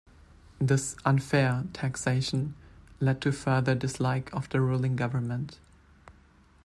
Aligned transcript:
This 0.59 0.95
"unfair" 1.05 1.65
taxation 1.73 2.55
led 2.99 3.21
to 3.21 3.31
further 3.31 3.75
dislike 3.75 4.33
of 4.33 4.49
the 4.49 4.59
ruling 4.59 4.95
government. 4.95 5.59